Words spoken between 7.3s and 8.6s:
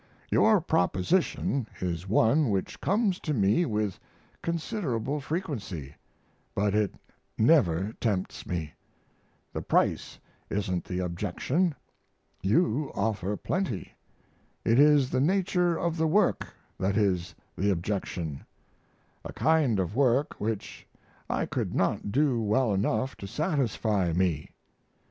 never tempts